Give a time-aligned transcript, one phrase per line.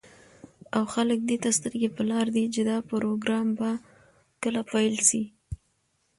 [0.75, 3.69] او خلك دېته سترگې په لار دي، چې دا پروگرام به
[4.43, 5.23] كله پيل كېږي.